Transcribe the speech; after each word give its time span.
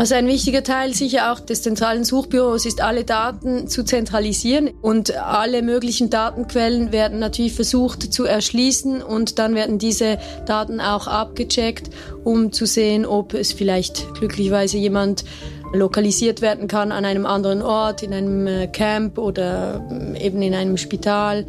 Also 0.00 0.14
ein 0.14 0.26
wichtiger 0.28 0.62
Teil 0.62 0.94
sicher 0.94 1.30
auch 1.30 1.40
des 1.40 1.60
zentralen 1.60 2.04
Suchbüros 2.04 2.64
ist, 2.64 2.80
alle 2.80 3.04
Daten 3.04 3.68
zu 3.68 3.84
zentralisieren 3.84 4.70
und 4.80 5.14
alle 5.14 5.60
möglichen 5.60 6.08
Datenquellen 6.08 6.90
werden 6.90 7.18
natürlich 7.18 7.52
versucht 7.52 8.10
zu 8.10 8.24
erschließen 8.24 9.02
und 9.02 9.38
dann 9.38 9.54
werden 9.54 9.78
diese 9.78 10.16
Daten 10.46 10.80
auch 10.80 11.06
abgecheckt, 11.06 11.90
um 12.24 12.50
zu 12.50 12.64
sehen, 12.64 13.04
ob 13.04 13.34
es 13.34 13.52
vielleicht 13.52 14.14
glücklicherweise 14.14 14.78
jemand 14.78 15.26
lokalisiert 15.74 16.40
werden 16.40 16.66
kann 16.66 16.92
an 16.92 17.04
einem 17.04 17.26
anderen 17.26 17.60
Ort, 17.60 18.02
in 18.02 18.14
einem 18.14 18.46
äh, 18.46 18.68
Camp 18.68 19.18
oder 19.18 19.86
äh, 20.14 20.26
eben 20.26 20.40
in 20.40 20.54
einem 20.54 20.78
Spital. 20.78 21.44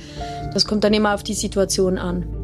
Das 0.53 0.65
kommt 0.65 0.83
dann 0.83 0.93
immer 0.93 1.15
auf 1.15 1.23
die 1.23 1.35
Situation 1.35 1.97
an. 1.97 2.40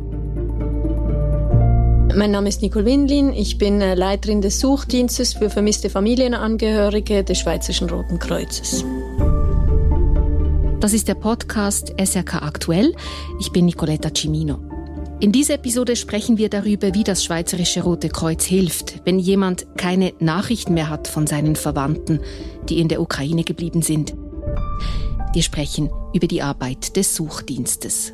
Mein 2.17 2.31
Name 2.31 2.49
ist 2.49 2.63
Nicole 2.63 2.83
Windlin. 2.83 3.31
Ich 3.31 3.59
bin 3.59 3.79
äh, 3.79 3.93
Leiterin 3.93 4.41
des 4.41 4.59
Suchdienstes 4.59 5.35
für 5.35 5.51
vermisste 5.51 5.87
Familienangehörige 5.87 7.23
des 7.23 7.37
Schweizerischen 7.37 7.87
Roten 7.91 8.17
Kreuzes. 8.17 8.83
Das 10.79 10.93
ist 10.93 11.07
der 11.07 11.13
Podcast 11.13 11.93
SRK 12.03 12.41
Aktuell. 12.41 12.95
Ich 13.39 13.51
bin 13.51 13.65
Nicoletta 13.65 14.09
Cimino. 14.09 14.57
In 15.19 15.31
dieser 15.31 15.53
Episode 15.53 15.95
sprechen 15.95 16.39
wir 16.39 16.49
darüber, 16.49 16.95
wie 16.95 17.03
das 17.03 17.23
Schweizerische 17.23 17.83
Rote 17.83 18.09
Kreuz 18.09 18.43
hilft, 18.45 19.05
wenn 19.05 19.19
jemand 19.19 19.67
keine 19.77 20.13
Nachrichten 20.19 20.73
mehr 20.73 20.89
hat 20.89 21.07
von 21.07 21.27
seinen 21.27 21.55
Verwandten, 21.55 22.21
die 22.67 22.79
in 22.79 22.87
der 22.87 22.99
Ukraine 22.99 23.43
geblieben 23.43 23.83
sind. 23.83 24.15
Wir 25.33 25.43
sprechen 25.43 25.91
über 26.15 26.25
die 26.25 26.41
Arbeit 26.41 26.95
des 26.95 27.15
Suchdienstes. 27.15 28.13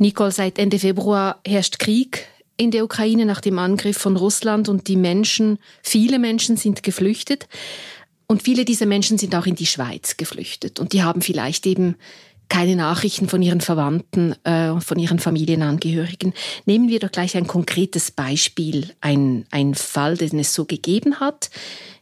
Nicole, 0.00 0.32
seit 0.32 0.58
Ende 0.58 0.78
Februar 0.78 1.40
herrscht 1.46 1.78
Krieg 1.78 2.26
in 2.56 2.70
der 2.70 2.84
Ukraine 2.84 3.26
nach 3.26 3.42
dem 3.42 3.58
Angriff 3.58 3.98
von 3.98 4.16
Russland 4.16 4.70
und 4.70 4.88
die 4.88 4.96
Menschen, 4.96 5.58
viele 5.82 6.18
Menschen 6.18 6.56
sind 6.56 6.82
geflüchtet 6.82 7.48
und 8.26 8.42
viele 8.42 8.64
dieser 8.64 8.86
Menschen 8.86 9.18
sind 9.18 9.34
auch 9.34 9.44
in 9.44 9.56
die 9.56 9.66
Schweiz 9.66 10.16
geflüchtet 10.16 10.80
und 10.80 10.94
die 10.94 11.02
haben 11.02 11.20
vielleicht 11.20 11.66
eben 11.66 11.96
keine 12.48 12.76
Nachrichten 12.76 13.28
von 13.28 13.42
ihren 13.42 13.60
Verwandten, 13.60 14.34
äh, 14.44 14.80
von 14.80 14.98
ihren 14.98 15.18
Familienangehörigen. 15.18 16.32
Nehmen 16.64 16.88
wir 16.88 16.98
doch 16.98 17.12
gleich 17.12 17.36
ein 17.36 17.46
konkretes 17.46 18.10
Beispiel, 18.10 18.90
ein, 19.02 19.46
ein 19.50 19.74
Fall, 19.74 20.16
den 20.16 20.38
es 20.38 20.54
so 20.54 20.64
gegeben 20.64 21.20
hat. 21.20 21.50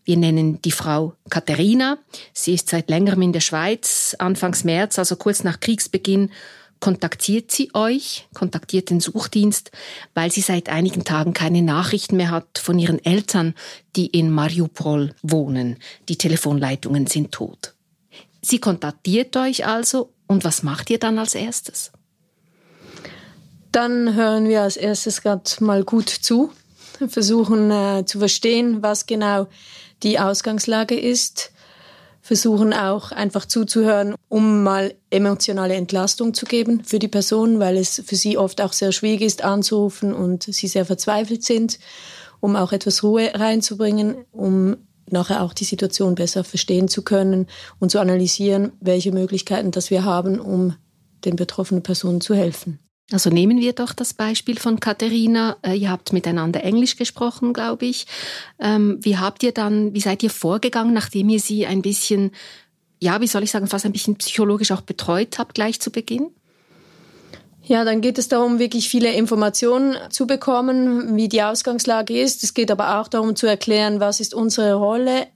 Wir 0.05 0.17
nennen 0.17 0.62
die 0.62 0.70
Frau 0.70 1.14
Katharina. 1.30 1.98
Sie 2.33 2.55
ist 2.55 2.69
seit 2.69 2.89
längerem 2.89 3.23
in 3.23 3.33
der 3.33 3.41
Schweiz. 3.41 4.17
Anfangs 4.19 4.64
März, 4.64 4.98
also 4.98 5.17
kurz 5.17 5.45
nach 5.45 5.61
Kriegsbeginn, 5.61 6.30
kontaktiert 6.81 7.51
sie 7.51 7.71
euch, 7.75 8.29
kontaktiert 8.34 8.91
den 8.91 9.01
Suchdienst, 9.01 9.71
weil 10.15 10.31
sie 10.31 10.41
seit 10.41 10.69
einigen 10.69 11.05
Tagen 11.05 11.33
keine 11.33 11.62
Nachrichten 11.62 12.17
mehr 12.17 12.31
hat 12.31 12.59
von 12.59 12.79
ihren 12.79 13.05
Eltern, 13.05 13.55
die 13.97 14.07
in 14.07 14.31
Mariupol 14.31 15.15
wohnen. 15.23 15.77
Die 16.09 16.19
Telefonleitungen 16.19 17.07
sind 17.07 17.33
tot. 17.33 17.75
Sie 18.43 18.61
kontaktiert 18.61 19.37
euch 19.37 19.67
also 19.67 20.12
und 20.27 20.45
was 20.45 20.62
macht 20.62 20.91
ihr 20.91 20.98
dann 20.98 21.19
als 21.19 21.35
erstes? 21.35 21.91
Dann 23.73 24.15
hören 24.15 24.48
wir 24.48 24.63
als 24.63 24.77
erstes 24.77 25.23
gerade 25.23 25.51
mal 25.61 25.85
gut 25.85 26.09
zu, 26.09 26.53
versuchen 27.09 27.70
äh, 27.70 28.05
zu 28.07 28.19
verstehen, 28.19 28.83
was 28.83 29.07
genau 29.07 29.48
die 30.03 30.19
Ausgangslage 30.19 30.98
ist, 30.98 31.53
versuchen 32.29 32.75
auch 32.75 33.11
einfach 33.11 33.47
zuzuhören, 33.47 34.15
um 34.29 34.62
mal 34.62 34.95
emotionale 35.09 35.77
Entlastung 35.77 36.35
zu 36.35 36.45
geben 36.45 36.85
für 36.85 36.98
die 36.98 37.09
Person, 37.09 37.59
weil 37.59 37.79
es 37.79 38.03
für 38.05 38.17
sie 38.17 38.37
oft 38.37 38.61
auch 38.61 38.75
sehr 38.75 38.93
schwierig 38.93 39.23
ist 39.23 39.43
anzurufen 39.43 40.12
und 40.12 40.43
sie 40.43 40.69
sehr 40.69 40.85
verzweifelt 40.85 41.43
sind, 41.43 41.79
um 42.41 42.55
auch 42.55 42.73
etwas 42.73 43.03
Ruhe 43.03 43.31
reinzubringen, 43.35 44.27
um 44.31 44.77
nachher 45.09 45.43
auch 45.43 45.55
die 45.55 45.65
Situation 45.65 46.17
besser 46.17 46.45
verstehen 46.45 46.89
zu 46.89 47.01
können 47.01 47.47
und 47.79 47.91
zu 47.93 47.98
analysieren, 47.98 48.73
welche 48.79 49.11
Möglichkeiten 49.11 49.70
das 49.70 49.91
wir 49.91 50.05
haben, 50.05 50.39
um 50.39 50.75
den 51.25 51.35
betroffenen 51.35 51.83
Personen 51.83 52.20
zu 52.20 52.35
helfen. 52.35 52.79
Also 53.11 53.30
nehmen 53.30 53.58
wir 53.58 53.73
doch 53.73 53.95
das 53.95 54.13
Beispiel 54.13 54.58
von 54.58 54.80
Katharina. 54.80 55.57
Äh, 55.63 55.74
ihr 55.74 55.91
habt 55.91 56.13
miteinander 56.13 56.63
Englisch 56.63 56.96
gesprochen, 56.96 57.55
glaube 57.55 57.86
ich. 57.86 58.07
Ähm, 58.58 58.98
wie 59.01 59.17
habt 59.17 59.42
ihr 59.42 59.52
dann, 59.52 59.95
wie 59.95 60.01
seid 60.01 60.23
ihr 60.23 60.30
vorgegangen, 60.30 60.92
nachdem 60.92 61.30
ihr 61.30 61.41
sie 61.41 61.67
ein 61.67 61.80
bisschen, 61.80 62.33
ja, 63.01 63.20
wie 63.20 63.27
soll 63.27 63.42
ich 63.45 63.51
sagen, 63.51 63.67
fast 63.67 63.86
ein 63.86 63.92
bisschen 63.92 64.17
psychologisch 64.17 64.73
auch 64.73 64.83
betreut 64.83 65.39
habt, 65.39 65.55
gleich 65.55 65.80
zu 65.80 65.91
Beginn? 65.91 66.29
Ja, 67.63 67.85
dann 67.85 68.01
geht 68.01 68.19
es 68.19 68.29
darum, 68.29 68.58
wirklich 68.58 68.89
viele 68.89 69.13
Informationen 69.13 69.96
zu 70.11 70.27
bekommen, 70.27 71.17
wie 71.17 71.29
die 71.29 71.42
Ausgangslage 71.42 72.19
ist. 72.19 72.42
Es 72.42 72.55
geht 72.55 72.70
aber 72.70 72.98
auch 72.98 73.08
darum 73.08 73.36
zu 73.36 73.46
erklären, 73.46 74.01
was 74.01 74.20
ist 74.20 74.35
unsere 74.35 74.75
Rolle, 74.75 75.27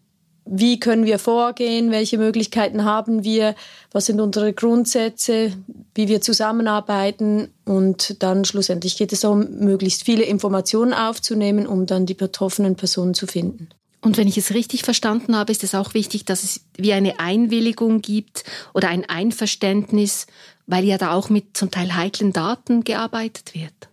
wie 0.45 0.81
können 0.81 1.05
wir 1.05 1.19
vorgehen, 1.19 1.91
welche 1.91 2.19
Möglichkeiten 2.19 2.85
haben 2.85 3.25
wir, 3.25 3.55
was 3.93 4.07
sind 4.07 4.21
unsere 4.21 4.53
Grundsätze, 4.53 5.53
wie 5.95 6.09
wir 6.09 6.21
zusammenarbeiten 6.21 7.49
und 7.65 8.23
dann 8.23 8.45
schlussendlich 8.45 8.97
geht 8.97 9.13
es 9.13 9.21
darum, 9.21 9.59
möglichst 9.59 10.05
viele 10.05 10.25
Informationen 10.25 10.93
aufzunehmen, 10.93 11.67
um 11.67 11.87
dann 11.87 12.07
die 12.07 12.15
betroffenen 12.15 12.77
Personen 12.77 13.15
zu 13.15 13.27
finden. 13.27 13.69
Und 14.01 14.17
wenn 14.17 14.27
ich 14.27 14.37
es 14.37 14.53
richtig 14.53 14.83
verstanden 14.83 15.37
habe, 15.37 15.53
ist 15.53 15.63
es 15.63 15.77
auch 15.77 15.95
wichtig, 15.95 16.25
dass 16.25 16.43
es 16.43 16.63
wie 16.77 16.93
eine 16.93 17.21
Einwilligung 17.21 18.03
gibt 18.03 18.43
oder 18.75 18.89
ein 18.89 19.09
Einverständnis 19.09 20.27
weil 20.67 20.85
ja 20.85 20.99
da 20.99 21.13
auch 21.13 21.29
mit 21.29 21.57
zum 21.57 21.71
Teil 21.71 21.95
heiklen 21.95 22.33
Daten 22.33 22.85
gearbeitet 22.85 23.55
wird. 23.55 23.89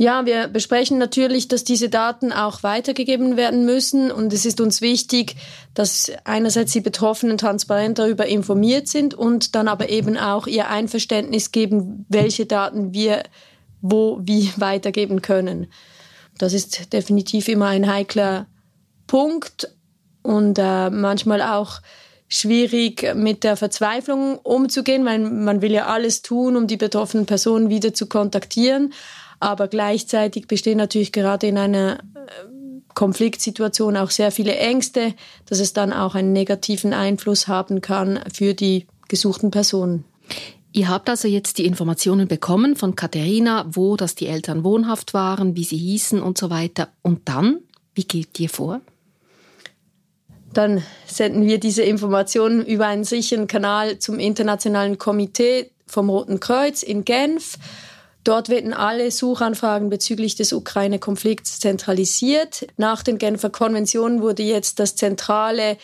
Ja, 0.00 0.26
wir 0.26 0.46
besprechen 0.46 0.96
natürlich, 0.98 1.48
dass 1.48 1.64
diese 1.64 1.88
Daten 1.88 2.32
auch 2.32 2.62
weitergegeben 2.62 3.36
werden 3.36 3.64
müssen 3.64 4.12
und 4.12 4.32
es 4.32 4.46
ist 4.46 4.60
uns 4.60 4.80
wichtig, 4.80 5.34
dass 5.74 6.12
einerseits 6.22 6.72
die 6.72 6.80
Betroffenen 6.80 7.36
transparent 7.36 7.98
darüber 7.98 8.24
informiert 8.26 8.86
sind 8.86 9.12
und 9.14 9.56
dann 9.56 9.66
aber 9.66 9.88
eben 9.88 10.16
auch 10.16 10.46
ihr 10.46 10.68
Einverständnis 10.68 11.50
geben, 11.50 12.06
welche 12.08 12.46
Daten 12.46 12.94
wir 12.94 13.24
wo 13.80 14.20
wie 14.22 14.52
weitergeben 14.56 15.20
können. 15.20 15.66
Das 16.38 16.52
ist 16.52 16.92
definitiv 16.92 17.48
immer 17.48 17.66
ein 17.66 17.92
heikler 17.92 18.46
Punkt 19.08 19.68
und 20.22 20.60
äh, 20.60 20.90
manchmal 20.90 21.42
auch 21.42 21.80
schwierig 22.28 23.16
mit 23.16 23.42
der 23.42 23.56
Verzweiflung 23.56 24.38
umzugehen, 24.38 25.04
weil 25.04 25.18
man 25.18 25.60
will 25.60 25.72
ja 25.72 25.86
alles 25.86 26.22
tun, 26.22 26.54
um 26.56 26.68
die 26.68 26.76
betroffenen 26.76 27.26
Personen 27.26 27.68
wieder 27.68 27.94
zu 27.94 28.06
kontaktieren. 28.06 28.92
Aber 29.40 29.68
gleichzeitig 29.68 30.46
bestehen 30.48 30.78
natürlich 30.78 31.12
gerade 31.12 31.46
in 31.46 31.58
einer 31.58 31.98
äh, 32.14 32.48
Konfliktsituation 32.94 33.96
auch 33.96 34.10
sehr 34.10 34.32
viele 34.32 34.56
Ängste, 34.56 35.14
dass 35.46 35.60
es 35.60 35.72
dann 35.72 35.92
auch 35.92 36.14
einen 36.14 36.32
negativen 36.32 36.92
Einfluss 36.92 37.46
haben 37.46 37.80
kann 37.80 38.20
für 38.32 38.54
die 38.54 38.86
gesuchten 39.08 39.50
Personen. 39.50 40.04
Ihr 40.72 40.88
habt 40.88 41.08
also 41.08 41.28
jetzt 41.28 41.58
die 41.58 41.64
Informationen 41.64 42.28
bekommen 42.28 42.76
von 42.76 42.94
Katharina, 42.94 43.66
wo 43.70 43.96
dass 43.96 44.14
die 44.14 44.26
Eltern 44.26 44.64
wohnhaft 44.64 45.14
waren, 45.14 45.56
wie 45.56 45.64
sie 45.64 45.78
hießen 45.78 46.20
und 46.20 46.38
so 46.38 46.50
weiter. 46.50 46.88
Und 47.02 47.28
dann, 47.28 47.60
wie 47.94 48.04
geht 48.04 48.38
ihr 48.38 48.50
vor? 48.50 48.80
Dann 50.52 50.82
senden 51.06 51.46
wir 51.46 51.58
diese 51.58 51.82
Informationen 51.82 52.64
über 52.64 52.86
einen 52.86 53.04
sicheren 53.04 53.46
Kanal 53.46 53.98
zum 53.98 54.18
Internationalen 54.18 54.98
Komitee 54.98 55.70
vom 55.86 56.10
Roten 56.10 56.40
Kreuz 56.40 56.82
in 56.82 57.04
Genf. 57.04 57.58
Dort 58.28 58.50
werden 58.50 58.74
alle 58.74 59.10
Suchanfragen 59.10 59.88
bezüglich 59.88 60.34
des 60.34 60.52
Ukraine-Konflikts 60.52 61.60
zentralisiert. 61.60 62.66
Nach 62.76 63.02
den 63.02 63.16
Genfer 63.16 63.48
Konventionen 63.48 64.20
wurde 64.20 64.42
jetzt 64.42 64.80
das 64.80 64.96
zentrale 64.96 65.78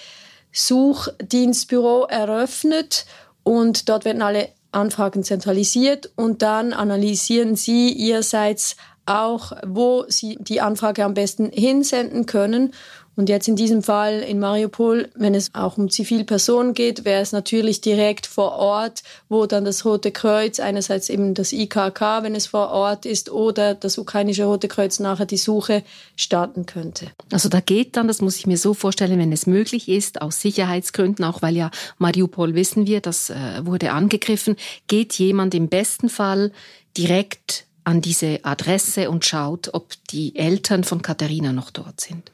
Suchdienstbüro 0.52 2.04
eröffnet 2.04 3.06
und 3.44 3.88
dort 3.88 4.04
werden 4.04 4.20
alle 4.20 4.50
Anfragen 4.72 5.24
zentralisiert 5.24 6.12
und 6.16 6.42
dann 6.42 6.74
analysieren 6.74 7.56
Sie 7.56 7.90
Ihrerseits 7.90 8.76
auch, 9.06 9.52
wo 9.66 10.04
Sie 10.08 10.36
die 10.40 10.60
Anfrage 10.60 11.04
am 11.04 11.14
besten 11.14 11.50
hinsenden 11.50 12.26
können 12.26 12.72
und 13.16 13.28
jetzt 13.28 13.46
in 13.46 13.54
diesem 13.54 13.82
Fall 13.82 14.20
in 14.20 14.40
Mariupol, 14.40 15.08
wenn 15.14 15.34
es 15.34 15.54
auch 15.54 15.78
um 15.78 15.88
Zivilpersonen 15.88 16.74
geht, 16.74 17.04
wäre 17.04 17.22
es 17.22 17.30
natürlich 17.30 17.80
direkt 17.80 18.26
vor 18.26 18.52
Ort, 18.52 19.02
wo 19.28 19.46
dann 19.46 19.64
das 19.64 19.84
Rote 19.84 20.10
Kreuz, 20.10 20.58
einerseits 20.58 21.08
eben 21.08 21.34
das 21.34 21.52
IKK, 21.52 22.22
wenn 22.22 22.34
es 22.34 22.46
vor 22.46 22.70
Ort 22.70 23.06
ist, 23.06 23.30
oder 23.30 23.74
das 23.74 23.98
ukrainische 23.98 24.44
Rote 24.44 24.66
Kreuz 24.66 24.98
nachher 24.98 25.26
die 25.26 25.36
Suche 25.36 25.84
starten 26.16 26.66
könnte. 26.66 27.06
Also 27.30 27.48
da 27.48 27.60
geht 27.60 27.96
dann, 27.96 28.08
das 28.08 28.20
muss 28.20 28.36
ich 28.36 28.46
mir 28.46 28.58
so 28.58 28.74
vorstellen, 28.74 29.18
wenn 29.18 29.32
es 29.32 29.46
möglich 29.46 29.88
ist, 29.88 30.20
aus 30.20 30.40
Sicherheitsgründen, 30.40 31.24
auch 31.24 31.40
weil 31.40 31.56
ja 31.56 31.70
Mariupol 31.98 32.54
wissen 32.54 32.86
wir, 32.86 33.00
das 33.00 33.30
äh, 33.30 33.34
wurde 33.64 33.92
angegriffen, 33.92 34.56
geht 34.88 35.14
jemand 35.14 35.54
im 35.54 35.68
besten 35.68 36.08
Fall 36.08 36.50
direkt 36.96 37.66
an 37.84 38.00
diese 38.00 38.40
Adresse 38.44 39.10
und 39.10 39.24
schaut, 39.24 39.70
ob 39.72 39.92
die 40.10 40.36
Eltern 40.36 40.84
von 40.84 41.02
Katharina 41.02 41.52
noch 41.52 41.70
dort 41.70 42.00
sind. 42.00 42.30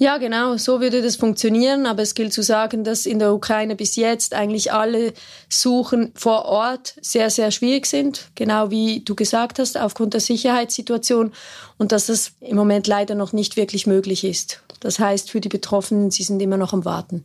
Ja, 0.00 0.16
genau, 0.16 0.56
so 0.56 0.80
würde 0.80 1.02
das 1.02 1.16
funktionieren. 1.16 1.84
Aber 1.84 2.00
es 2.00 2.14
gilt 2.14 2.32
zu 2.32 2.42
sagen, 2.42 2.84
dass 2.84 3.04
in 3.04 3.18
der 3.18 3.34
Ukraine 3.34 3.76
bis 3.76 3.96
jetzt 3.96 4.32
eigentlich 4.32 4.72
alle 4.72 5.12
Suchen 5.50 6.12
vor 6.14 6.46
Ort 6.46 6.94
sehr, 7.02 7.28
sehr 7.28 7.50
schwierig 7.50 7.84
sind. 7.84 8.30
Genau 8.34 8.70
wie 8.70 9.00
du 9.00 9.14
gesagt 9.14 9.58
hast, 9.58 9.76
aufgrund 9.76 10.14
der 10.14 10.22
Sicherheitssituation. 10.22 11.32
Und 11.76 11.92
dass 11.92 12.06
das 12.06 12.32
im 12.40 12.56
Moment 12.56 12.86
leider 12.86 13.14
noch 13.14 13.34
nicht 13.34 13.58
wirklich 13.58 13.86
möglich 13.86 14.24
ist. 14.24 14.62
Das 14.80 14.98
heißt, 14.98 15.30
für 15.30 15.42
die 15.42 15.50
Betroffenen, 15.50 16.10
sie 16.10 16.22
sind 16.22 16.40
immer 16.40 16.56
noch 16.56 16.72
am 16.72 16.86
Warten. 16.86 17.24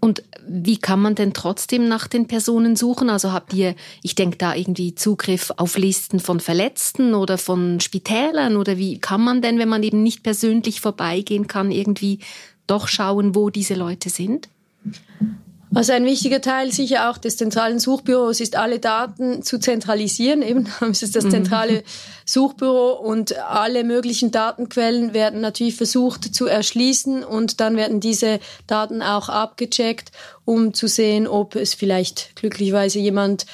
Und 0.00 0.24
wie 0.46 0.78
kann 0.78 1.00
man 1.00 1.14
denn 1.14 1.32
trotzdem 1.32 1.86
nach 1.86 2.08
den 2.08 2.26
Personen 2.26 2.74
suchen? 2.74 3.08
Also 3.08 3.32
habt 3.32 3.54
ihr, 3.54 3.76
ich 4.02 4.16
denke 4.16 4.36
da 4.36 4.54
irgendwie 4.54 4.96
Zugriff 4.96 5.52
auf 5.56 5.78
Listen 5.78 6.18
von 6.18 6.40
Verletzten 6.40 7.14
oder 7.14 7.38
von 7.38 7.78
Spitälern 7.78 8.56
oder 8.56 8.78
wie 8.78 8.98
kann 8.98 9.22
man 9.22 9.42
denn, 9.42 9.60
wenn 9.60 9.68
man 9.68 9.84
eben 9.84 10.02
nicht 10.02 10.24
persönlich 10.24 10.80
vorbeigehen 10.80 11.46
kann, 11.46 11.70
irgendwie 11.70 12.18
doch 12.66 12.88
schauen, 12.88 13.36
wo 13.36 13.50
diese 13.50 13.74
Leute 13.74 14.10
sind? 14.10 14.48
Also 15.74 15.92
ein 15.92 16.04
wichtiger 16.04 16.42
Teil 16.42 16.70
sicher 16.70 17.10
auch 17.10 17.16
des 17.16 17.38
zentralen 17.38 17.78
Suchbüros 17.78 18.40
ist, 18.40 18.56
alle 18.56 18.78
Daten 18.78 19.42
zu 19.42 19.58
zentralisieren. 19.58 20.42
Eben, 20.42 20.68
es 20.90 21.02
ist 21.02 21.16
das 21.16 21.24
mhm. 21.24 21.30
zentrale 21.30 21.82
Suchbüro 22.26 22.92
und 22.92 23.38
alle 23.38 23.82
möglichen 23.82 24.30
Datenquellen 24.30 25.14
werden 25.14 25.40
natürlich 25.40 25.76
versucht 25.76 26.34
zu 26.34 26.46
erschließen 26.46 27.24
und 27.24 27.60
dann 27.60 27.76
werden 27.76 28.00
diese 28.00 28.38
Daten 28.66 29.02
auch 29.02 29.28
abgecheckt, 29.28 30.12
um 30.44 30.74
zu 30.74 30.88
sehen, 30.88 31.26
ob 31.26 31.56
es 31.56 31.74
vielleicht 31.74 32.36
glücklicherweise 32.36 32.98
jemand 32.98 33.46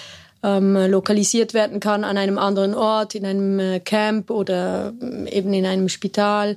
ähm, 0.42 0.76
lokalisiert 0.76 1.54
werden 1.54 1.80
kann 1.80 2.04
an 2.04 2.16
einem 2.16 2.38
anderen 2.38 2.74
Ort, 2.74 3.14
in 3.14 3.26
einem 3.26 3.58
äh, 3.58 3.80
Camp 3.80 4.30
oder 4.30 4.92
äh, 5.00 5.36
eben 5.36 5.52
in 5.52 5.66
einem 5.66 5.88
Spital. 5.88 6.56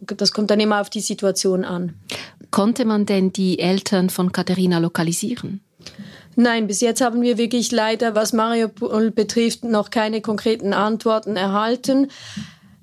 Das 0.00 0.32
kommt 0.32 0.50
dann 0.50 0.60
immer 0.60 0.80
auf 0.80 0.90
die 0.90 1.00
Situation 1.00 1.64
an. 1.64 1.94
Konnte 2.50 2.84
man 2.84 3.06
denn 3.06 3.32
die 3.32 3.58
Eltern 3.58 4.10
von 4.10 4.32
Katharina 4.32 4.78
lokalisieren? 4.78 5.60
Nein, 6.36 6.66
bis 6.66 6.80
jetzt 6.80 7.00
haben 7.00 7.22
wir 7.22 7.38
wirklich 7.38 7.72
leider, 7.72 8.14
was 8.14 8.32
Mariupol 8.32 9.10
betrifft, 9.10 9.64
noch 9.64 9.90
keine 9.90 10.20
konkreten 10.20 10.74
Antworten 10.74 11.36
erhalten. 11.36 12.08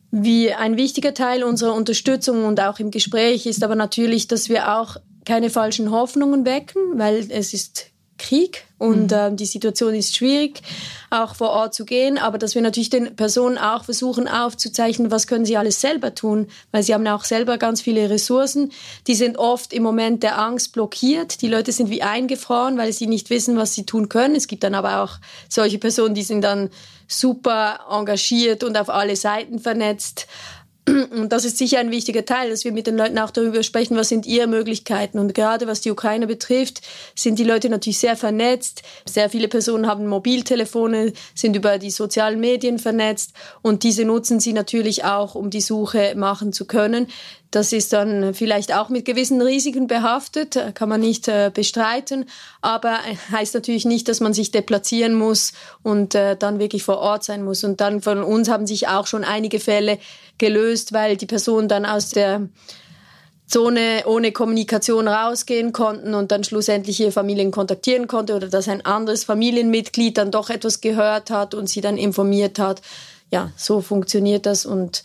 Wie 0.10 0.52
ein 0.52 0.76
wichtiger 0.78 1.14
Teil 1.14 1.44
unserer 1.44 1.74
Unterstützung 1.74 2.46
und 2.46 2.60
auch 2.60 2.80
im 2.80 2.92
Gespräch 2.92 3.46
ist 3.46 3.64
aber 3.64 3.76
natürlich, 3.76 4.28
dass 4.28 4.50
wir 4.50 4.78
auch 4.78 4.98
keine 5.26 5.50
falschen 5.50 5.92
Hoffnungen 5.92 6.46
wecken, 6.46 6.82
weil 6.96 7.26
es 7.30 7.54
ist 7.54 7.93
Krieg 8.24 8.66
und 8.80 9.12
mhm. 9.12 9.18
äh, 9.18 9.36
die 9.36 9.46
Situation 9.46 9.94
ist 9.94 10.16
schwierig, 10.16 10.62
auch 11.10 11.36
vor 11.36 11.50
Ort 11.50 11.74
zu 11.74 11.86
gehen, 11.86 12.18
aber 12.18 12.38
dass 12.38 12.56
wir 12.56 12.62
natürlich 12.62 12.90
den 12.90 13.16
Personen 13.16 13.58
auch 13.58 13.84
versuchen 13.84 14.28
aufzuzeichnen, 14.28 15.12
was 15.12 15.28
können 15.28 15.46
sie 15.46 15.58
alles 15.58 15.82
selber 15.82 16.16
tun, 16.16 16.48
weil 16.72 16.84
sie 16.84 16.94
haben 16.94 17.06
auch 17.08 17.26
selber 17.26 17.58
ganz 17.58 17.82
viele 17.82 18.10
Ressourcen. 18.10 18.72
Die 19.08 19.16
sind 19.16 19.38
oft 19.38 19.74
im 19.74 19.84
Moment 19.84 20.24
der 20.24 20.40
Angst 20.40 20.74
blockiert. 20.74 21.42
Die 21.42 21.50
Leute 21.50 21.72
sind 21.72 21.90
wie 21.90 22.02
eingefroren, 22.02 22.78
weil 22.78 22.94
sie 22.94 23.08
nicht 23.08 23.30
wissen, 23.30 23.58
was 23.58 23.76
sie 23.76 23.86
tun 23.86 24.10
können. 24.10 24.36
Es 24.36 24.48
gibt 24.48 24.64
dann 24.64 24.74
aber 24.74 25.04
auch 25.04 25.20
solche 25.50 25.78
Personen, 25.78 26.16
die 26.16 26.24
sind 26.24 26.42
dann 26.42 26.70
super 27.08 27.82
engagiert 27.92 28.64
und 28.64 28.78
auf 28.78 28.90
alle 28.90 29.16
Seiten 29.16 29.60
vernetzt. 29.60 30.28
Und 30.86 31.32
das 31.32 31.46
ist 31.46 31.58
sicher 31.58 31.80
ein 31.80 31.92
wichtiger 31.92 32.26
Teil, 32.26 32.50
dass 32.50 32.66
wir 32.66 32.74
mit 32.74 32.88
den 32.88 32.98
Leuten 32.98 33.18
auch 33.18 33.32
darüber 33.32 33.64
sprechen, 33.64 33.96
was 33.96 34.10
sind 34.10 34.26
ihre 34.26 34.48
Möglichkeiten. 34.48 35.18
Und 35.18 35.34
gerade 35.34 35.66
was 35.66 35.80
die 35.80 35.92
Ukraine 35.92 36.28
betrifft, 36.28 36.82
sind 37.16 37.40
die 37.40 37.46
Leute 37.46 37.70
natürlich 37.70 38.00
sehr 38.00 38.18
vernetzt. 38.18 38.84
Sehr 39.06 39.30
viele 39.30 39.48
Personen 39.48 39.88
haben 39.88 40.08
Mobiltelefone, 40.08 41.14
sind 41.36 41.56
über 41.56 41.78
die 41.78 41.92
sozialen 41.92 42.40
Medien 42.40 42.80
vernetzt 42.80 43.34
und 43.62 43.84
diese 43.84 44.04
nutzen 44.04 44.40
sie 44.40 44.52
natürlich 44.52 45.06
auch, 45.06 45.36
um 45.36 45.50
die 45.50 45.62
Suche 45.62 46.16
machen 46.16 46.52
zu 46.52 46.66
können. 46.66 47.08
Das 47.54 47.72
ist 47.72 47.94
dann 47.94 48.34
vielleicht 48.34 48.74
auch 48.74 48.90
mit 48.90 49.06
gewissen 49.06 49.40
Risiken 49.40 49.86
behaftet, 49.86 50.58
kann 50.74 50.90
man 50.90 51.00
nicht 51.00 51.28
äh, 51.28 51.52
bestreiten, 51.54 52.26
aber 52.62 52.98
heißt 53.32 53.54
natürlich 53.54 53.86
nicht, 53.86 54.10
dass 54.10 54.22
man 54.22 54.34
sich 54.34 54.50
deplatzieren 54.50 55.14
muss 55.14 55.54
und 55.84 56.16
äh, 56.16 56.36
dann 56.36 56.58
wirklich 56.58 56.82
vor 56.82 56.98
Ort 56.98 57.24
sein 57.24 57.44
muss. 57.44 57.64
Und 57.64 57.80
dann 57.80 58.02
von 58.02 58.24
uns 58.24 58.50
haben 58.50 58.66
sich 58.66 58.88
auch 58.88 59.06
schon 59.06 59.24
einige 59.24 59.60
Fälle 59.60 60.00
gelöst, 60.40 60.73
weil 60.94 61.18
die 61.18 61.26
Person 61.26 61.68
dann 61.68 61.86
aus 61.86 62.10
der 62.10 62.48
Zone 63.48 64.04
ohne 64.06 64.32
Kommunikation 64.32 65.08
rausgehen 65.08 65.74
konnten 65.74 66.16
und 66.16 66.32
dann 66.32 66.44
schlussendlich 66.44 67.00
ihre 67.00 67.12
Familien 67.12 67.52
kontaktieren 67.52 68.08
konnte 68.08 68.36
oder 68.36 68.48
dass 68.48 68.68
ein 68.68 68.84
anderes 68.86 69.26
Familienmitglied 69.26 70.18
dann 70.18 70.32
doch 70.32 70.50
etwas 70.50 70.82
gehört 70.82 71.30
hat 71.30 71.54
und 71.54 71.70
sie 71.70 71.82
dann 71.82 71.98
informiert 71.98 72.58
hat. 72.58 72.82
Ja, 73.30 73.52
so 73.56 73.82
funktioniert 73.82 74.46
das 74.46 74.66
und 74.66 75.04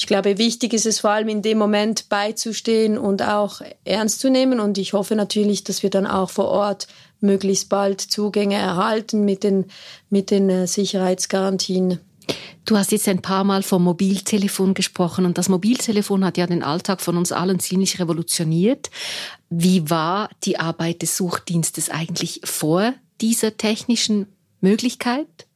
ich 0.00 0.06
glaube, 0.06 0.38
wichtig 0.38 0.74
ist 0.74 0.86
es 0.86 1.00
vor 1.00 1.10
allem 1.10 1.28
in 1.28 1.42
dem 1.42 1.58
Moment 1.58 2.08
beizustehen 2.08 2.98
und 2.98 3.20
auch 3.20 3.62
ernst 3.84 4.20
zu 4.20 4.30
nehmen. 4.30 4.60
Und 4.60 4.78
ich 4.78 4.92
hoffe 4.92 5.16
natürlich, 5.16 5.64
dass 5.64 5.82
wir 5.82 5.90
dann 5.90 6.06
auch 6.06 6.30
vor 6.30 6.46
Ort 6.46 6.86
möglichst 7.20 7.68
bald 7.68 8.00
Zugänge 8.00 8.54
erhalten 8.54 9.24
mit 9.24 9.42
den, 9.42 9.64
mit 10.08 10.30
den 10.30 10.48
äh, 10.50 10.68
Sicherheitsgarantien. 10.68 11.98
Du 12.64 12.76
hast 12.76 12.92
jetzt 12.92 13.08
ein 13.08 13.22
paar 13.22 13.44
Mal 13.44 13.62
vom 13.62 13.82
Mobiltelefon 13.84 14.74
gesprochen 14.74 15.24
und 15.24 15.38
das 15.38 15.48
Mobiltelefon 15.48 16.24
hat 16.24 16.36
ja 16.36 16.46
den 16.46 16.62
Alltag 16.62 17.00
von 17.00 17.16
uns 17.16 17.32
allen 17.32 17.60
ziemlich 17.60 17.98
revolutioniert. 17.98 18.90
Wie 19.48 19.88
war 19.88 20.28
die 20.44 20.58
Arbeit 20.58 21.00
des 21.00 21.16
Suchdienstes 21.16 21.88
eigentlich 21.88 22.42
vor 22.44 22.92
dieser 23.20 23.56
technischen 23.56 24.26
Möglichkeit? 24.60 25.46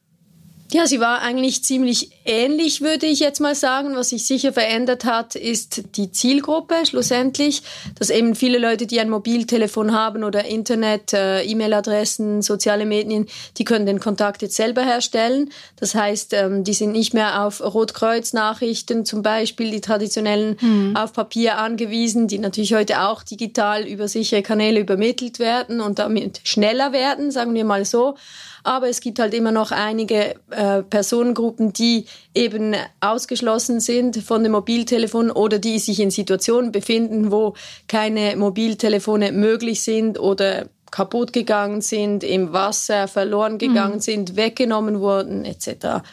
Ja, 0.72 0.86
sie 0.86 1.00
war 1.00 1.20
eigentlich 1.20 1.62
ziemlich 1.62 2.12
ähnlich, 2.24 2.80
würde 2.80 3.06
ich 3.06 3.20
jetzt 3.20 3.40
mal 3.40 3.54
sagen. 3.54 3.96
Was 3.96 4.10
sich 4.10 4.26
sicher 4.26 4.52
verändert 4.52 5.04
hat, 5.04 5.34
ist 5.34 5.96
die 5.96 6.10
Zielgruppe 6.12 6.74
schlussendlich, 6.86 7.62
dass 7.98 8.10
eben 8.10 8.34
viele 8.34 8.58
Leute, 8.58 8.86
die 8.86 9.00
ein 9.00 9.10
Mobiltelefon 9.10 9.92
haben 9.92 10.24
oder 10.24 10.44
Internet, 10.44 11.12
äh, 11.12 11.42
E-Mail-Adressen, 11.42 12.42
soziale 12.42 12.86
Medien, 12.86 13.26
die 13.58 13.64
können 13.64 13.86
den 13.86 14.00
Kontakt 14.00 14.42
jetzt 14.42 14.56
selber 14.56 14.82
herstellen. 14.82 15.50
Das 15.76 15.94
heißt, 15.94 16.32
ähm, 16.34 16.64
die 16.64 16.74
sind 16.74 16.92
nicht 16.92 17.14
mehr 17.14 17.44
auf 17.44 17.60
Rotkreuz-Nachrichten 17.60 19.04
zum 19.04 19.22
Beispiel, 19.22 19.70
die 19.70 19.80
traditionellen 19.80 20.56
mhm. 20.60 20.96
auf 20.96 21.12
Papier 21.12 21.58
angewiesen, 21.58 22.28
die 22.28 22.38
natürlich 22.38 22.74
heute 22.74 23.02
auch 23.02 23.22
digital 23.22 23.86
über 23.86 24.08
sichere 24.08 24.42
Kanäle 24.42 24.80
übermittelt 24.80 25.38
werden 25.38 25.80
und 25.80 25.98
damit 25.98 26.40
schneller 26.44 26.92
werden, 26.92 27.30
sagen 27.30 27.54
wir 27.54 27.64
mal 27.64 27.84
so. 27.84 28.16
Aber 28.64 28.88
es 28.88 29.00
gibt 29.00 29.18
halt 29.18 29.34
immer 29.34 29.50
noch 29.50 29.72
einige 29.72 30.36
äh, 30.50 30.82
Personengruppen, 30.82 31.72
die 31.72 32.06
eben 32.34 32.74
ausgeschlossen 33.00 33.80
sind 33.80 34.16
von 34.18 34.42
dem 34.42 34.52
Mobiltelefon 34.52 35.30
oder 35.30 35.58
die 35.58 35.78
sich 35.78 36.00
in 36.00 36.10
Situationen 36.10 36.72
befinden, 36.72 37.30
wo 37.30 37.54
keine 37.88 38.36
Mobiltelefone 38.36 39.32
möglich 39.32 39.82
sind 39.82 40.18
oder 40.18 40.68
kaputt 40.90 41.32
gegangen 41.32 41.80
sind, 41.80 42.22
im 42.22 42.52
Wasser 42.52 43.08
verloren 43.08 43.58
gegangen 43.58 43.96
mhm. 43.96 44.00
sind, 44.00 44.36
weggenommen 44.36 45.00
wurden 45.00 45.44
etc. 45.44 46.04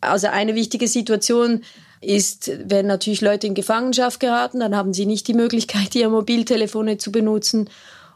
Also 0.00 0.28
eine 0.28 0.54
wichtige 0.54 0.88
Situation 0.88 1.62
ist, 2.00 2.50
wenn 2.64 2.86
natürlich 2.86 3.20
Leute 3.20 3.46
in 3.46 3.54
Gefangenschaft 3.54 4.20
geraten, 4.20 4.60
dann 4.60 4.74
haben 4.74 4.94
sie 4.94 5.06
nicht 5.06 5.28
die 5.28 5.34
Möglichkeit, 5.34 5.94
ihre 5.94 6.10
Mobiltelefone 6.10 6.96
zu 6.98 7.12
benutzen. 7.12 7.68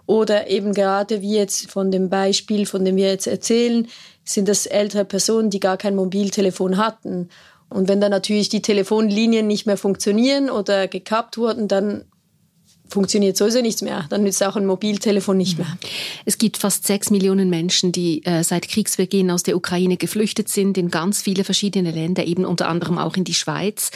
Oder 0.06 0.49
eben 0.49 0.75
gerade 0.75 1.23
wie 1.23 1.37
jetzt 1.37 1.70
von 1.70 1.90
dem 1.90 2.11
Beispiel, 2.11 2.66
von 2.66 2.84
dem 2.84 2.96
wir 2.96 3.08
jetzt 3.08 3.26
erzählen, 3.26 3.88
sind 4.25 4.49
das 4.49 4.66
ältere 4.66 5.04
Personen, 5.04 5.50
die 5.50 5.61
gar 5.61 5.76
kein 5.76 5.94
Mobiltelefon 5.96 6.76
hatten. 6.76 7.30
Und 7.70 7.88
wenn 7.88 8.00
dann 8.00 8.11
natürlich 8.11 8.49
die 8.49 8.62
Telefonlinien 8.62 9.46
nicht 9.46 9.66
mehr 9.66 9.76
funktionieren 9.76 10.50
oder 10.50 10.88
gekappt 10.88 11.38
wurden, 11.38 11.68
dann 11.68 12.04
funktioniert 12.88 13.37
sowieso 13.37 13.61
nichts 13.61 13.83
mehr. 13.83 14.07
Dann 14.11 14.23
nützt 14.23 14.43
auch 14.43 14.57
ein 14.57 14.67
Mobiltelefon 14.67 15.37
nicht 15.37 15.59
mehr. 15.59 15.79
Es 16.25 16.38
gibt 16.38 16.59
fast 16.59 16.87
sechs 16.87 17.11
Millionen 17.11 17.50
Menschen, 17.50 17.93
die 17.93 18.25
äh, 18.25 18.45
seit 18.45 18.69
Kriegsbeginn 18.69 19.31
aus 19.31 19.43
der 19.43 19.57
Ukraine 19.57 19.97
geflüchtet 19.97 20.49
sind, 20.49 20.79
in 20.79 20.91
ganz 20.91 21.23
viele 21.23 21.45
verschiedene 21.45 21.91
Länder, 21.91 22.25
eben 22.25 22.45
unter 22.45 22.69
anderem 22.69 22.99
auch 22.99 23.17
in 23.17 23.25
die 23.25 23.35
Schweiz. 23.35 23.91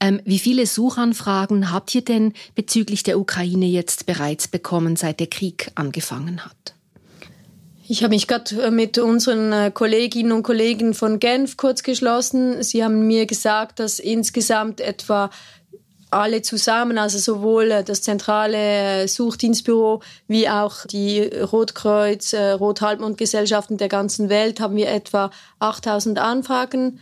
Ähm, 0.00 0.20
wie 0.24 0.38
viele 0.38 0.66
Suchanfragen 0.66 1.72
habt 1.72 1.94
ihr 1.94 2.02
denn 2.02 2.32
bezüglich 2.54 3.02
der 3.02 3.18
Ukraine 3.18 3.66
jetzt 3.66 4.06
bereits 4.06 4.48
bekommen, 4.48 4.96
seit 4.96 5.20
der 5.20 5.28
Krieg 5.28 5.70
angefangen 5.74 6.44
hat? 6.44 6.74
Ich 7.88 8.02
habe 8.02 8.14
mich 8.14 8.26
gerade 8.26 8.62
äh, 8.62 8.70
mit 8.70 8.98
unseren 8.98 9.52
äh, 9.52 9.70
Kolleginnen 9.72 10.32
und 10.32 10.42
Kollegen 10.42 10.92
von 10.92 11.20
Genf 11.20 11.56
kurz 11.56 11.82
geschlossen. 11.82 12.62
Sie 12.62 12.84
haben 12.84 13.06
mir 13.06 13.26
gesagt, 13.26 13.78
dass 13.78 13.98
insgesamt 13.98 14.80
etwa 14.80 15.30
alle 16.10 16.42
zusammen, 16.42 16.98
also 16.98 17.18
sowohl 17.18 17.70
äh, 17.70 17.84
das 17.84 18.02
zentrale 18.02 19.02
äh, 19.02 19.08
Suchdienstbüro 19.08 20.02
wie 20.28 20.48
auch 20.48 20.86
die 20.86 21.22
Rotkreuz, 21.22 22.32
äh, 22.32 22.52
Rothalbmond-Gesellschaften 22.52 23.76
der 23.76 23.88
ganzen 23.88 24.28
Welt 24.28 24.60
haben 24.60 24.76
wir 24.76 24.88
etwa 24.88 25.30
8000 25.58 26.18
Anfragen. 26.18 27.00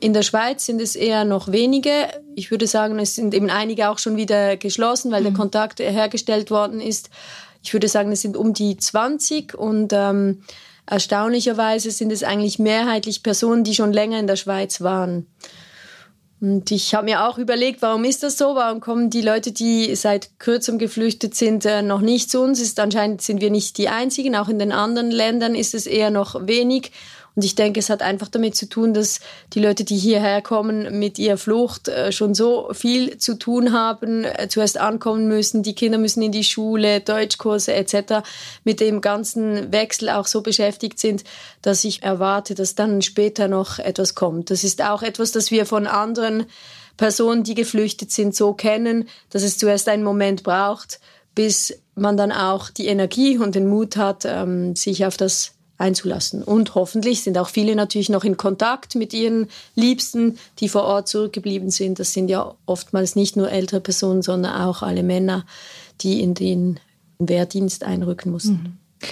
In 0.00 0.14
der 0.14 0.22
Schweiz 0.22 0.66
sind 0.66 0.80
es 0.80 0.96
eher 0.96 1.24
noch 1.24 1.52
wenige. 1.52 2.08
Ich 2.34 2.50
würde 2.50 2.66
sagen, 2.66 2.98
es 2.98 3.14
sind 3.14 3.34
eben 3.34 3.50
einige 3.50 3.88
auch 3.88 3.98
schon 3.98 4.16
wieder 4.16 4.56
geschlossen, 4.56 5.12
weil 5.12 5.20
mhm. 5.20 5.26
der 5.26 5.34
Kontakt 5.34 5.78
hergestellt 5.78 6.50
worden 6.50 6.80
ist. 6.80 7.10
Ich 7.62 7.72
würde 7.72 7.86
sagen, 7.86 8.10
es 8.10 8.22
sind 8.22 8.36
um 8.36 8.54
die 8.54 8.76
20 8.76 9.54
und 9.54 9.92
ähm, 9.92 10.42
erstaunlicherweise 10.86 11.92
sind 11.92 12.10
es 12.10 12.24
eigentlich 12.24 12.58
mehrheitlich 12.58 13.22
Personen, 13.22 13.62
die 13.62 13.74
schon 13.74 13.92
länger 13.92 14.18
in 14.18 14.26
der 14.26 14.36
Schweiz 14.36 14.80
waren. 14.80 15.28
Und 16.42 16.72
ich 16.72 16.92
habe 16.92 17.04
mir 17.04 17.24
auch 17.24 17.38
überlegt, 17.38 17.82
warum 17.82 18.02
ist 18.02 18.24
das 18.24 18.36
so? 18.36 18.56
Warum 18.56 18.80
kommen 18.80 19.10
die 19.10 19.20
Leute, 19.20 19.52
die 19.52 19.94
seit 19.94 20.40
kürzem 20.40 20.76
geflüchtet 20.76 21.36
sind, 21.36 21.64
äh, 21.64 21.82
noch 21.82 22.00
nicht 22.00 22.32
zu 22.32 22.40
uns? 22.42 22.60
Ist 22.60 22.80
anscheinend 22.80 23.22
sind 23.22 23.40
wir 23.40 23.50
nicht 23.52 23.78
die 23.78 23.88
einzigen. 23.88 24.34
Auch 24.34 24.48
in 24.48 24.58
den 24.58 24.72
anderen 24.72 25.12
Ländern 25.12 25.54
ist 25.54 25.72
es 25.72 25.86
eher 25.86 26.10
noch 26.10 26.48
wenig. 26.48 26.90
Und 27.34 27.44
ich 27.44 27.54
denke, 27.54 27.80
es 27.80 27.88
hat 27.88 28.02
einfach 28.02 28.28
damit 28.28 28.56
zu 28.56 28.68
tun, 28.68 28.92
dass 28.92 29.20
die 29.54 29.60
Leute, 29.60 29.84
die 29.84 29.96
hierher 29.96 30.42
kommen, 30.42 30.98
mit 30.98 31.18
ihrer 31.18 31.38
Flucht 31.38 31.88
äh, 31.88 32.12
schon 32.12 32.34
so 32.34 32.68
viel 32.72 33.16
zu 33.18 33.38
tun 33.38 33.72
haben, 33.72 34.24
äh, 34.24 34.48
zuerst 34.48 34.78
ankommen 34.78 35.28
müssen, 35.28 35.62
die 35.62 35.74
Kinder 35.74 35.98
müssen 35.98 36.22
in 36.22 36.32
die 36.32 36.44
Schule, 36.44 37.00
Deutschkurse 37.00 37.72
etc., 37.72 38.22
mit 38.64 38.80
dem 38.80 39.00
ganzen 39.00 39.72
Wechsel 39.72 40.10
auch 40.10 40.26
so 40.26 40.42
beschäftigt 40.42 40.98
sind, 40.98 41.24
dass 41.62 41.84
ich 41.84 42.02
erwarte, 42.02 42.54
dass 42.54 42.74
dann 42.74 43.00
später 43.00 43.48
noch 43.48 43.78
etwas 43.78 44.14
kommt. 44.14 44.50
Das 44.50 44.64
ist 44.64 44.82
auch 44.82 45.02
etwas, 45.02 45.32
das 45.32 45.50
wir 45.50 45.64
von 45.64 45.86
anderen 45.86 46.46
Personen, 46.96 47.44
die 47.44 47.54
geflüchtet 47.54 48.10
sind, 48.10 48.34
so 48.36 48.52
kennen, 48.52 49.08
dass 49.30 49.42
es 49.42 49.56
zuerst 49.58 49.88
einen 49.88 50.04
Moment 50.04 50.42
braucht, 50.42 51.00
bis 51.34 51.78
man 51.94 52.16
dann 52.16 52.32
auch 52.32 52.70
die 52.70 52.86
Energie 52.86 53.38
und 53.38 53.54
den 53.54 53.68
Mut 53.68 53.96
hat, 53.96 54.24
ähm, 54.26 54.76
sich 54.76 55.06
auf 55.06 55.16
das 55.16 55.54
einzulassen. 55.82 56.42
Und 56.42 56.74
hoffentlich 56.74 57.22
sind 57.22 57.36
auch 57.36 57.48
viele 57.48 57.74
natürlich 57.76 58.08
noch 58.08 58.24
in 58.24 58.36
Kontakt 58.36 58.94
mit 58.94 59.12
ihren 59.12 59.48
Liebsten, 59.74 60.38
die 60.60 60.68
vor 60.68 60.84
Ort 60.84 61.08
zurückgeblieben 61.08 61.70
sind. 61.70 61.98
Das 61.98 62.12
sind 62.12 62.28
ja 62.28 62.54
oftmals 62.64 63.16
nicht 63.16 63.36
nur 63.36 63.50
ältere 63.50 63.80
Personen, 63.80 64.22
sondern 64.22 64.54
auch 64.54 64.82
alle 64.82 65.02
Männer, 65.02 65.44
die 66.00 66.22
in 66.22 66.34
den 66.34 66.80
Wehrdienst 67.18 67.84
einrücken 67.84 68.30
mussten. 68.32 68.52
Mhm. 68.52 69.08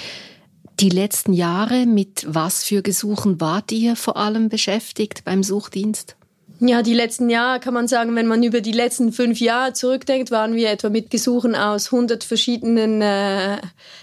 Die 0.78 0.88
letzten 0.88 1.34
Jahre, 1.34 1.84
mit 1.84 2.24
was 2.26 2.64
für 2.64 2.80
Gesuchen 2.80 3.40
wart 3.40 3.70
ihr 3.70 3.96
vor 3.96 4.16
allem 4.16 4.48
beschäftigt 4.48 5.24
beim 5.24 5.42
Suchdienst? 5.42 6.16
Ja, 6.62 6.82
die 6.82 6.92
letzten 6.92 7.30
Jahre 7.30 7.58
kann 7.58 7.72
man 7.72 7.88
sagen, 7.88 8.14
wenn 8.16 8.26
man 8.26 8.42
über 8.42 8.60
die 8.60 8.72
letzten 8.72 9.12
fünf 9.12 9.40
Jahre 9.40 9.72
zurückdenkt, 9.72 10.30
waren 10.30 10.54
wir 10.54 10.68
etwa 10.68 10.90
mit 10.90 11.10
Gesuchen 11.10 11.54
aus 11.54 11.90
100 11.90 12.22
verschiedenen 12.22 13.00
äh, 13.00 13.56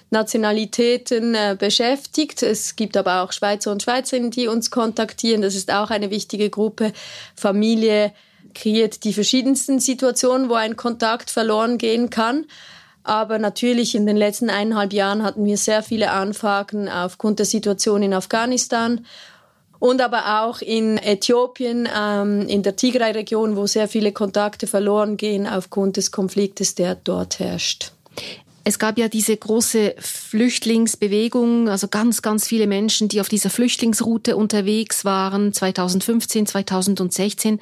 Nationalitäten 0.10 1.36
äh, 1.36 1.56
beschäftigt. 1.58 2.42
Es 2.42 2.76
gibt 2.76 2.98
aber 2.98 3.22
auch 3.22 3.32
Schweizer 3.32 3.72
und 3.72 3.84
Schweizerinnen, 3.84 4.32
die 4.32 4.48
uns 4.48 4.72
kontaktieren. 4.72 5.44
Das 5.44 5.54
ist 5.54 5.72
auch 5.72 5.92
eine 5.92 6.10
wichtige 6.10 6.50
Gruppe. 6.50 6.94
Familie 7.36 8.12
kreiert 8.56 9.04
die 9.04 9.14
verschiedensten 9.14 9.80
Situationen, 9.80 10.50
wo 10.50 10.56
ein 10.56 10.76
Kontakt 10.76 11.30
verloren 11.30 11.78
gehen 11.78 12.10
kann. 12.10 12.46
Aber 13.04 13.38
natürlich 13.38 13.94
in 13.94 14.08
den 14.08 14.18
letzten 14.18 14.50
eineinhalb 14.50 14.94
Jahren 14.94 15.22
hatten 15.22 15.46
wir 15.46 15.58
sehr 15.58 15.84
viele 15.84 16.10
Anfragen 16.10 16.90
aufgrund 16.90 17.38
der 17.38 17.46
Situation 17.46 18.02
in 18.02 18.16
Afghanistan 18.16 19.06
und 19.80 20.02
aber 20.02 20.44
auch 20.44 20.62
in 20.62 20.98
Äthiopien, 20.98 21.88
ähm, 21.96 22.48
in 22.48 22.64
der 22.64 22.76
Tigray-Region, 22.76 23.56
wo 23.56 23.68
sehr 23.68 23.88
viele 23.88 24.12
Kontakte 24.12 24.68
verloren 24.68 25.18
gehen 25.18 25.48
aufgrund 25.48 25.98
des 25.98 26.12
Konfliktes, 26.12 26.76
der 26.76 26.96
dort 26.96 27.40
herrscht. 27.40 27.92
Es 28.64 28.80
gab 28.80 28.98
ja 28.98 29.08
diese 29.08 29.38
große 29.38 29.96
Flüchtlingsbewegung, 29.98 31.70
also 31.70 31.88
ganz, 31.88 32.22
ganz 32.22 32.46
viele 32.46 32.68
Menschen, 32.68 33.08
die 33.08 33.22
auf 33.22 33.30
dieser 33.30 33.50
Flüchtlingsroute 33.50 34.36
unterwegs 34.36 35.06
waren, 35.06 35.54
2015, 35.54 36.48
2016. 36.48 37.62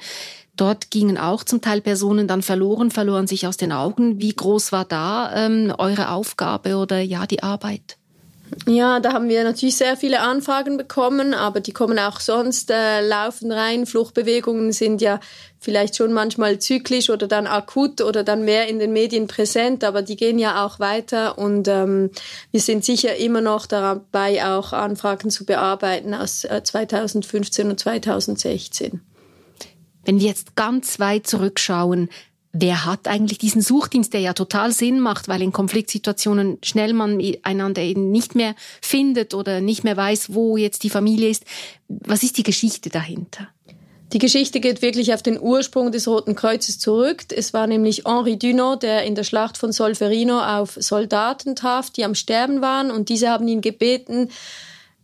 Dort 0.56 0.90
gingen 0.90 1.16
auch 1.16 1.44
zum 1.44 1.60
Teil 1.60 1.80
Personen 1.80 2.26
dann 2.26 2.42
verloren, 2.42 2.90
verloren 2.90 3.28
sich 3.28 3.46
aus 3.46 3.56
den 3.56 3.70
Augen. 3.70 4.20
Wie 4.20 4.34
groß 4.34 4.72
war 4.72 4.84
da 4.84 5.46
ähm, 5.46 5.72
eure 5.78 6.10
Aufgabe 6.10 6.76
oder 6.76 6.98
ja 6.98 7.26
die 7.26 7.40
Arbeit? 7.42 7.98
Ja, 8.68 9.00
da 9.00 9.12
haben 9.12 9.28
wir 9.28 9.44
natürlich 9.44 9.76
sehr 9.76 9.96
viele 9.96 10.20
Anfragen 10.20 10.76
bekommen, 10.76 11.34
aber 11.34 11.60
die 11.60 11.72
kommen 11.72 11.98
auch 11.98 12.20
sonst 12.20 12.70
äh, 12.70 13.00
laufend 13.00 13.52
rein. 13.52 13.86
Fluchtbewegungen 13.86 14.72
sind 14.72 15.00
ja 15.00 15.20
vielleicht 15.58 15.96
schon 15.96 16.12
manchmal 16.12 16.58
zyklisch 16.58 17.10
oder 17.10 17.26
dann 17.26 17.46
akut 17.46 18.00
oder 18.00 18.24
dann 18.24 18.44
mehr 18.44 18.68
in 18.68 18.78
den 18.78 18.92
Medien 18.92 19.26
präsent, 19.26 19.84
aber 19.84 20.02
die 20.02 20.16
gehen 20.16 20.38
ja 20.38 20.64
auch 20.64 20.80
weiter 20.80 21.38
und 21.38 21.68
ähm, 21.68 22.10
wir 22.50 22.60
sind 22.60 22.84
sicher 22.84 23.16
immer 23.16 23.40
noch 23.40 23.66
dabei, 23.66 24.44
auch 24.46 24.72
Anfragen 24.72 25.30
zu 25.30 25.44
bearbeiten 25.44 26.14
aus 26.14 26.44
äh, 26.44 26.62
2015 26.62 27.70
und 27.70 27.80
2016. 27.80 29.00
Wenn 30.04 30.20
wir 30.20 30.28
jetzt 30.28 30.54
ganz 30.54 31.00
weit 31.00 31.26
zurückschauen, 31.26 32.08
wer 32.60 32.84
hat 32.84 33.08
eigentlich 33.08 33.38
diesen 33.38 33.60
Suchdienst, 33.60 34.12
der 34.12 34.20
ja 34.20 34.32
total 34.32 34.72
Sinn 34.72 35.00
macht, 35.00 35.28
weil 35.28 35.42
in 35.42 35.52
Konfliktsituationen 35.52 36.58
schnell 36.62 36.92
man 36.92 37.20
einander 37.42 37.82
eben 37.82 38.10
nicht 38.10 38.34
mehr 38.34 38.54
findet 38.80 39.34
oder 39.34 39.60
nicht 39.60 39.84
mehr 39.84 39.96
weiß, 39.96 40.34
wo 40.34 40.56
jetzt 40.56 40.82
die 40.82 40.90
Familie 40.90 41.28
ist. 41.28 41.44
Was 41.88 42.22
ist 42.22 42.38
die 42.38 42.42
Geschichte 42.42 42.90
dahinter? 42.90 43.48
Die 44.12 44.18
Geschichte 44.18 44.60
geht 44.60 44.82
wirklich 44.82 45.12
auf 45.12 45.22
den 45.22 45.40
Ursprung 45.40 45.90
des 45.90 46.06
Roten 46.06 46.36
Kreuzes 46.36 46.78
zurück. 46.78 47.24
Es 47.30 47.52
war 47.52 47.66
nämlich 47.66 48.04
Henri 48.06 48.38
Dunant, 48.38 48.84
der 48.84 49.02
in 49.02 49.16
der 49.16 49.24
Schlacht 49.24 49.58
von 49.58 49.72
Solferino 49.72 50.40
auf 50.40 50.76
Soldaten 50.78 51.56
traf, 51.56 51.90
die 51.90 52.04
am 52.04 52.14
Sterben 52.14 52.60
waren 52.60 52.92
und 52.92 53.08
diese 53.08 53.28
haben 53.28 53.48
ihn 53.48 53.60
gebeten, 53.62 54.30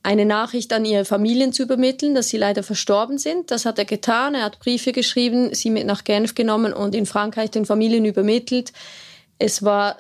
eine 0.02 0.26
Nachricht 0.26 0.73
an 0.73 0.85
ihre 0.85 1.04
Familien 1.04 1.52
zu 1.52 1.62
übermitteln, 1.62 2.14
dass 2.14 2.28
sie 2.28 2.37
leider 2.37 2.62
verstorben 2.62 3.18
sind. 3.18 3.50
Das 3.50 3.64
hat 3.64 3.78
er 3.78 3.85
getan. 3.85 4.35
Er 4.35 4.44
hat 4.44 4.59
Briefe 4.59 4.92
geschrieben, 4.92 5.54
sie 5.54 5.71
mit 5.71 5.87
nach 5.87 6.04
Genf 6.04 6.35
genommen 6.35 6.73
und 6.73 6.94
in 6.94 7.06
Frankreich 7.06 7.50
den 7.50 7.66
Familien 7.66 8.04
übermittelt. 8.04 8.73
Es 9.38 9.62
war 9.62 9.97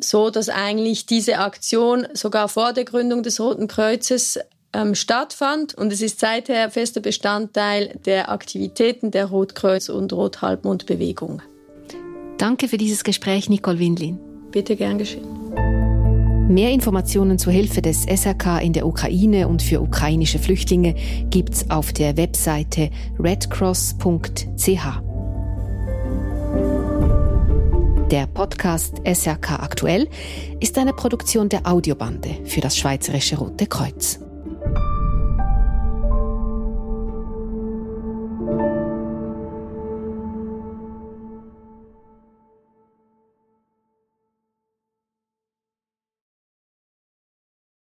so, 0.00 0.30
dass 0.30 0.48
eigentlich 0.48 1.06
diese 1.06 1.38
Aktion 1.38 2.06
sogar 2.12 2.48
vor 2.48 2.72
der 2.72 2.84
Gründung 2.84 3.22
des 3.22 3.40
Roten 3.40 3.68
Kreuzes 3.68 4.38
ähm, 4.72 4.94
stattfand 4.94 5.74
und 5.74 5.92
es 5.92 6.02
ist 6.02 6.20
seither 6.20 6.70
fester 6.70 7.00
Bestandteil 7.00 7.98
der 8.04 8.30
Aktivitäten 8.30 9.10
der 9.10 9.26
Rotkreuz- 9.26 9.90
und 9.90 10.12
Rothalbmondbewegung. 10.12 11.42
Danke 12.36 12.68
für 12.68 12.78
dieses 12.78 13.02
Gespräch, 13.02 13.48
Nicole 13.48 13.78
Windlin. 13.78 14.18
Bitte 14.52 14.76
gern 14.76 14.98
geschehen. 14.98 15.26
Mehr 16.48 16.70
Informationen 16.70 17.38
zur 17.38 17.52
Hilfe 17.52 17.82
des 17.82 18.04
SRK 18.04 18.60
in 18.60 18.72
der 18.72 18.86
Ukraine 18.86 19.48
und 19.48 19.60
für 19.60 19.82
ukrainische 19.82 20.38
Flüchtlinge 20.38 20.94
gibt's 21.28 21.68
auf 21.68 21.92
der 21.92 22.16
Webseite 22.16 22.88
redcross.ch. 23.18 23.98
Der 28.10 28.26
Podcast 28.32 29.02
SRK 29.04 29.62
aktuell 29.62 30.08
ist 30.60 30.78
eine 30.78 30.94
Produktion 30.94 31.50
der 31.50 31.66
Audiobande 31.66 32.30
für 32.46 32.62
das 32.62 32.78
Schweizerische 32.78 33.36
Rote 33.36 33.66
Kreuz. 33.66 34.18